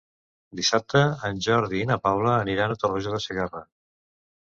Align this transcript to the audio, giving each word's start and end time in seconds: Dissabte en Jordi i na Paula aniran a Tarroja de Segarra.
Dissabte 0.59 1.01
en 1.29 1.43
Jordi 1.49 1.83
i 1.83 1.87
na 1.91 1.99
Paula 2.07 2.35
aniran 2.47 2.77
a 2.77 2.81
Tarroja 2.83 3.17
de 3.19 3.25
Segarra. 3.31 3.67